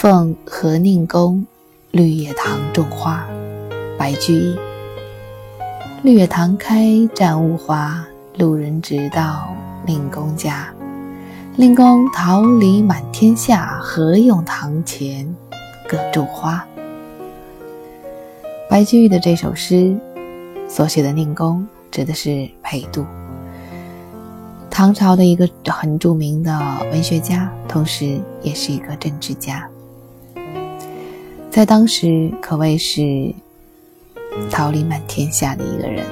[0.00, 1.44] 奉和宁公
[1.90, 3.22] 绿叶堂种花，
[3.98, 4.56] 白居易。
[6.02, 8.02] 绿叶堂开占物花，
[8.38, 10.72] 路人直道令公家。
[11.54, 15.36] 令公桃李满天下，何用堂前
[15.86, 16.64] 各种花？
[18.70, 19.94] 白居易的这首诗
[20.66, 23.04] 所写的令公，指的是裴度，
[24.70, 26.58] 唐朝的一个很著名的
[26.90, 29.68] 文学家，同时也是一个政治家，
[31.50, 33.34] 在当时可谓是
[34.48, 36.06] 桃李满天下的一个人。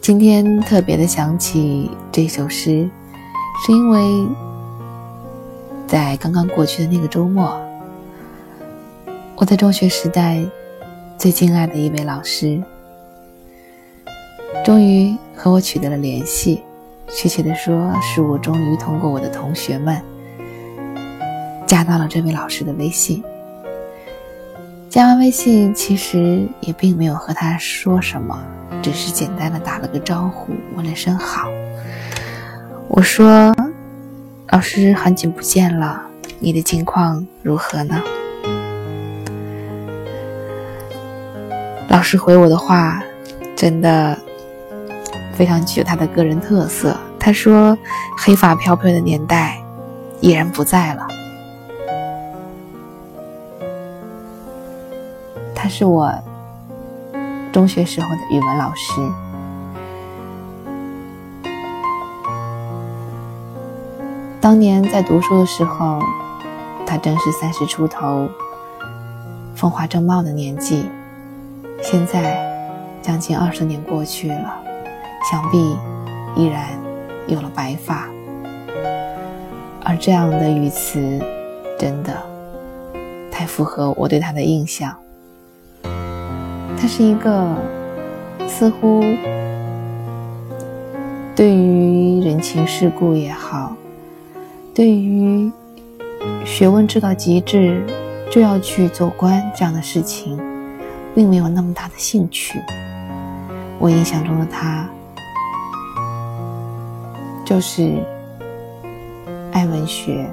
[0.00, 2.88] 今天特别的想起这首诗，
[3.66, 4.24] 是因为
[5.88, 7.60] 在刚刚过去的那个周末，
[9.34, 10.40] 我在中学时代
[11.18, 12.62] 最敬爱的一位老师，
[14.64, 16.62] 终于和我取得了联系。
[17.08, 20.00] 确切的说，是我终于通过我的同学们
[21.68, 23.22] 加到了这位老师的微信。
[24.88, 28.42] 加完微信，其实也并没有和他说什么。
[28.82, 31.48] 只是简单的打了个招呼，问了声好。
[32.88, 33.54] 我说
[34.48, 36.00] ：“老师，很久不见了，
[36.38, 38.00] 你的近况如何呢？”
[41.88, 43.02] 老师回我的话，
[43.56, 44.16] 真的
[45.34, 46.96] 非常具有他的个人特色。
[47.18, 47.76] 他说
[48.16, 49.60] ：“黑发飘飘的年代
[50.20, 51.06] 已然不在了。”
[55.68, 56.12] 是我。
[57.50, 59.00] 中学时候的语文老师，
[64.40, 66.00] 当年在读书的时候，
[66.86, 68.28] 他正是三十出头、
[69.56, 70.88] 风华正茂的年纪。
[71.82, 72.38] 现在
[73.00, 74.54] 将近二十年过去了，
[75.30, 75.76] 想必
[76.36, 76.68] 依然
[77.26, 78.06] 有了白发。
[79.84, 81.18] 而这样的语词，
[81.78, 82.14] 真的
[83.32, 84.94] 太符合我对他的印象。
[86.80, 87.56] 他是一个
[88.46, 89.02] 似乎
[91.34, 93.74] 对于人情世故也好，
[94.72, 95.50] 对于
[96.44, 97.84] 学问知到极致
[98.30, 100.38] 就要去做官这样的事情，
[101.16, 102.60] 并没有那么大的兴趣。
[103.80, 104.88] 我印象中的他，
[107.44, 107.92] 就是
[109.52, 110.26] 爱文学、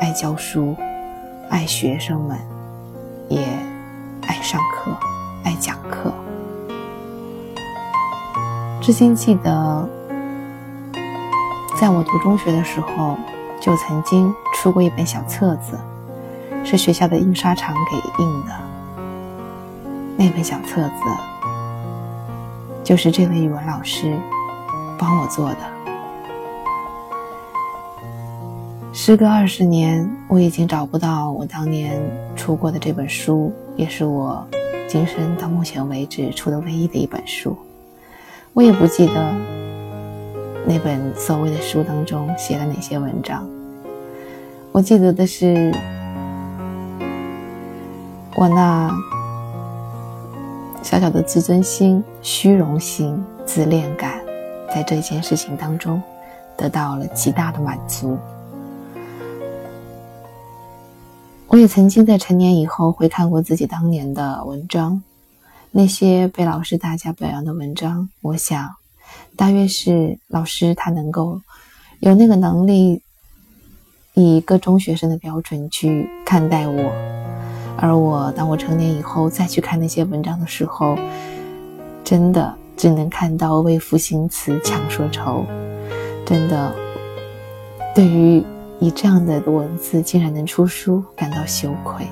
[0.00, 0.76] 爱教书、
[1.48, 2.38] 爱学生们，
[3.28, 3.46] 也
[4.26, 4.94] 爱上课。
[5.42, 6.12] 爱讲课，
[8.80, 9.88] 至今记得，
[11.80, 13.16] 在我读中学的时候，
[13.60, 15.78] 就曾经出过一本小册子，
[16.64, 18.52] 是学校的印刷厂给印的。
[20.16, 20.92] 那本小册子，
[22.84, 24.18] 就是这位语文老师
[24.98, 25.58] 帮我做的。
[28.92, 31.98] 时隔二十年，我已经找不到我当年
[32.36, 34.46] 出过的这本书，也是我。
[34.90, 37.56] 今生到目前为止出的唯一的一本书，
[38.52, 39.32] 我也不记得
[40.66, 43.48] 那本所谓的书当中写了哪些文章。
[44.72, 45.72] 我记得的是，
[48.34, 48.92] 我那
[50.82, 54.20] 小小的自尊心、虚荣心、自恋感，
[54.74, 56.02] 在这件事情当中
[56.56, 58.18] 得到了极大的满足。
[61.50, 65.02] 我也曾经在成年以后回看过自己当年的文章，
[65.72, 68.76] 那些被老师大加表扬的文章，我想，
[69.34, 71.40] 大约是老师他能够
[71.98, 73.02] 有那个能力，
[74.14, 76.92] 以一个中学生的标准去看待我，
[77.76, 80.96] 而我当我成年以后再去看那些文章的时候，
[82.04, 85.44] 真的只能看到为赋新词强说愁，
[86.24, 86.72] 真的，
[87.92, 88.40] 对于。
[88.80, 92.06] 以这样的文字竟然能出书，感到羞愧。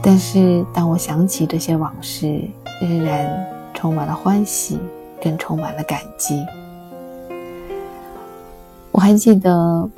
[0.00, 2.40] 但是当我想起这些往事，
[2.80, 3.28] 仍然
[3.74, 4.78] 充满了欢喜，
[5.20, 6.40] 更充满了感激。
[8.92, 9.90] 我还记得，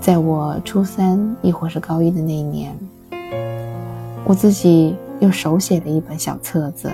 [0.00, 2.74] 在我初三亦或是高一的那一年，
[4.24, 6.90] 我自己用手写了一本小册子，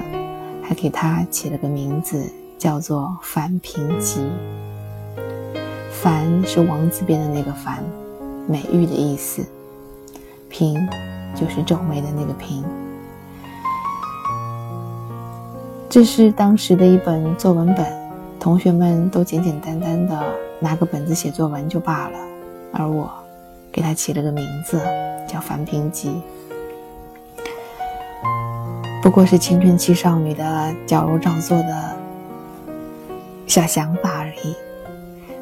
[0.65, 2.21] 还给它起了个名字，
[2.59, 4.21] 叫做《凡平集》。
[6.01, 7.83] 凡是王字边的那个凡，
[8.47, 9.45] 美玉的意思。
[10.49, 10.77] 平
[11.35, 12.65] 就是皱眉的那个平。
[15.91, 17.85] 这是当时的一本作文本，
[18.39, 20.23] 同学们都简简单单的
[20.61, 22.19] 拿个本子写作文就罢了，
[22.73, 23.11] 而我
[23.73, 24.81] 给他起了个名字，
[25.27, 26.23] 叫《凡平集》，
[29.03, 31.97] 不过是青春期少女的矫揉造作的
[33.49, 34.55] 小想法而已。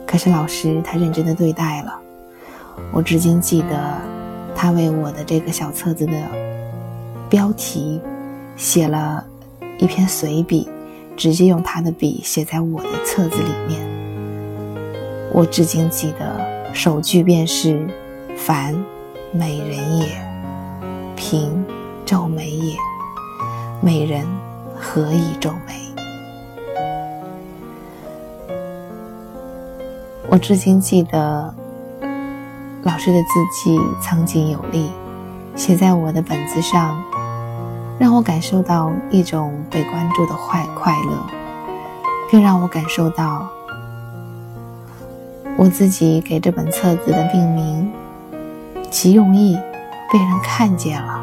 [0.06, 1.98] 可是老师他认真的对待了。
[2.92, 4.00] 我至今记得，
[4.54, 6.12] 他为我的这个小册子的
[7.28, 8.00] 标题
[8.56, 9.24] 写了
[9.78, 10.68] 一篇随笔，
[11.16, 13.84] 直接用他的笔写在我的册子里面。
[15.32, 17.86] 我至今记得首句便是
[18.36, 18.74] “凡
[19.32, 20.06] 美人也，
[21.16, 21.64] 平
[22.04, 22.76] 皱眉也，
[23.82, 24.26] 美人
[24.78, 25.74] 何以皱眉？”
[30.28, 31.54] 我至今记得。
[32.82, 34.92] 老师的字迹苍劲有力，
[35.56, 37.02] 写在我的本子上，
[37.98, 41.26] 让我感受到一种被关注的快快乐，
[42.30, 43.48] 更让我感受到
[45.56, 47.92] 我自己给这本册子的命名
[48.88, 49.58] 其用意
[50.12, 51.20] 被人看见了。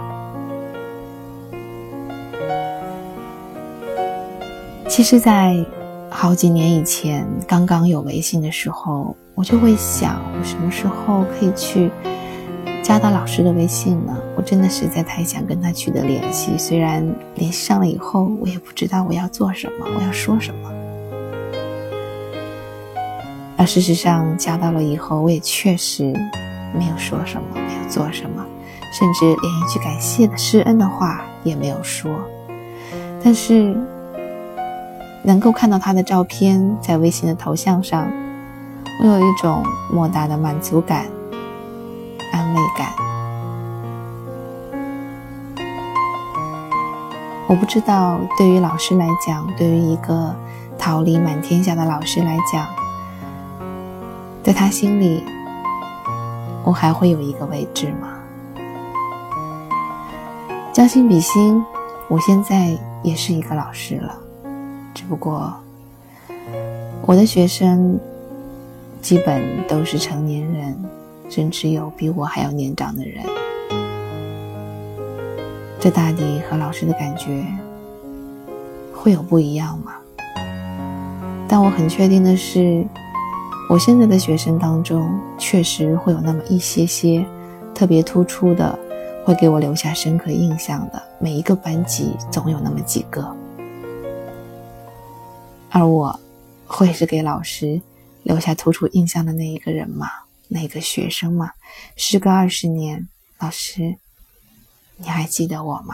[4.90, 5.56] 其实，在
[6.16, 9.16] 好几年以前，刚刚有微信的时候。
[9.36, 11.90] 我就会想，我什么时候可以去
[12.84, 14.16] 加到老师的微信呢？
[14.38, 16.56] 我真的实在太想跟他取得联系。
[16.56, 20.72] 虽然联系上了以后，我也不知道我要做什么，我要说什么。
[23.58, 26.14] 而事实上，加到了以后，我也确实
[26.78, 28.46] 没有说什么，没有做什么，
[29.00, 32.12] 甚至连一句感谢的施恩的话也没有说。
[33.24, 33.76] 但是，
[35.24, 38.08] 能够看到他的照片在微信的头像上。
[39.02, 41.06] 我有一种莫大的满足感、
[42.32, 42.90] 安慰感。
[47.48, 50.34] 我不知道，对于老师来讲，对于一个
[50.78, 52.66] 桃李满天下的老师来讲，
[54.44, 55.24] 在他心里，
[56.64, 58.10] 我还会有一个位置吗？
[60.72, 61.64] 将心比心，
[62.08, 64.16] 我现在也是一个老师了，
[64.94, 65.54] 只不过
[67.06, 68.00] 我的学生。
[69.02, 70.74] 基本都是成年人，
[71.30, 73.22] 甚至有比我还要年长的人。
[75.78, 77.46] 这大抵和老师的感觉
[78.94, 79.92] 会有不一样吗？
[81.50, 82.86] 但我很确定的是，
[83.70, 87.26] 我现在的学生当中，确实会有那么一些些
[87.76, 88.80] 特别突出的，
[89.26, 91.04] 会给我留下深刻印象的。
[91.20, 93.36] 每一个班级总有那么几个，
[95.74, 96.18] 而我
[96.66, 97.82] 会是给老师。
[98.24, 100.08] 留下突出印象的那一个人吗？
[100.48, 101.52] 那个学生吗？
[101.98, 103.98] 时隔二十年，老师，
[104.96, 105.94] 你还记得我吗？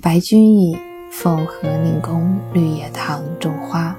[0.00, 0.78] 白居易
[1.10, 3.96] 奉和宁宫绿野堂种花，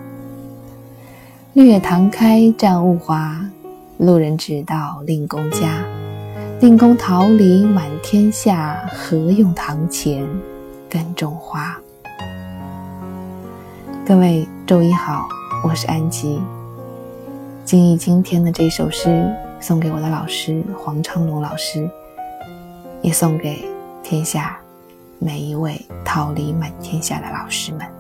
[1.52, 3.52] 绿野堂开占物华，
[3.98, 5.84] 路人只道令公家。
[6.62, 10.26] 令公桃李满天下，何用堂前
[10.90, 11.78] 更种花？
[14.08, 15.28] 各位周一好，
[15.62, 16.42] 我是安吉。
[17.66, 21.90] 敬意今天的这首诗送给我的老师黄昌龙老师，
[23.02, 23.68] 也送给
[24.02, 24.58] 天下
[25.20, 27.97] 每一位桃李满天下的老师们。